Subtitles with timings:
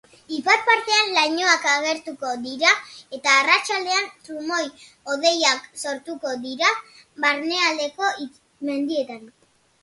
[0.35, 2.71] Ipar-partean lainoak agertuko dira
[3.17, 6.73] eta arratsaldean trumoi-hodeiak sortuko dira
[7.27, 8.11] barnealdeko
[8.71, 9.23] mendietan.